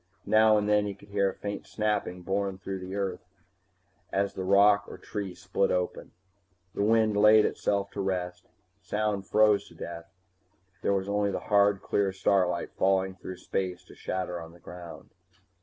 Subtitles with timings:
[0.25, 3.23] Now and then he could hear a faint snapping borne through the earth
[4.11, 6.09] as rock or tree split open.
[6.73, 8.47] The wind laid itself to rest,
[8.81, 10.11] sound froze to death,
[10.81, 15.11] there was only the hard clear starlight falling through space to shatter on the ground.